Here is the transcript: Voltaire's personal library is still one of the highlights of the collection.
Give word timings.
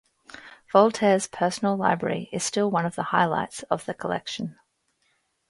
Voltaire's 0.73 1.27
personal 1.27 1.77
library 1.77 2.27
is 2.31 2.43
still 2.43 2.71
one 2.71 2.87
of 2.87 2.95
the 2.95 3.03
highlights 3.13 3.61
of 3.69 3.85
the 3.85 3.93
collection. 3.93 4.57